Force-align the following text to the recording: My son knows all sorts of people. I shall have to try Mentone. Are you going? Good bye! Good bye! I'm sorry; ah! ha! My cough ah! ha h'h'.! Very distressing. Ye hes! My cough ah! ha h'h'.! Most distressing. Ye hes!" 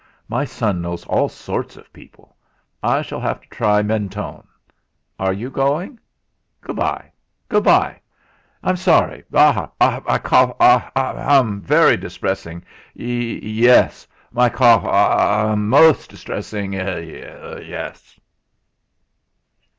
My 0.27 0.45
son 0.45 0.81
knows 0.81 1.05
all 1.05 1.29
sorts 1.29 1.77
of 1.77 1.93
people. 1.93 2.35
I 2.81 3.03
shall 3.03 3.19
have 3.19 3.39
to 3.39 3.47
try 3.49 3.83
Mentone. 3.83 4.47
Are 5.19 5.31
you 5.31 5.51
going? 5.51 5.99
Good 6.59 6.77
bye! 6.77 7.11
Good 7.47 7.63
bye! 7.65 8.01
I'm 8.63 8.77
sorry; 8.77 9.25
ah! 9.31 9.69
ha! 9.79 10.01
My 10.07 10.17
cough 10.17 10.55
ah! 10.59 10.89
ha 10.95 11.13
h'h'.! 11.13 11.61
Very 11.61 11.97
distressing. 11.97 12.63
Ye 12.95 13.63
hes! 13.67 14.07
My 14.31 14.49
cough 14.49 14.83
ah! 14.85 14.89
ha 15.49 15.53
h'h'.! 15.53 15.57
Most 15.59 16.09
distressing. 16.09 16.73
Ye 16.73 17.19
hes!" 17.21 18.19